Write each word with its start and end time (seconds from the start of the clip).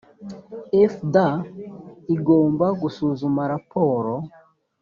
fda 0.91 1.27
igomba 2.15 2.67
gusuzuma 2.81 3.41
raporo 3.53 4.13